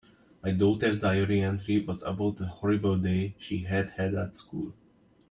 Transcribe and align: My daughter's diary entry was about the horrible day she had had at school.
My 0.41 0.49
daughter's 0.49 0.97
diary 0.99 1.41
entry 1.41 1.79
was 1.79 2.01
about 2.01 2.37
the 2.37 2.47
horrible 2.47 2.97
day 2.97 3.35
she 3.37 3.65
had 3.65 3.91
had 3.91 4.15
at 4.15 4.35
school. 4.35 4.73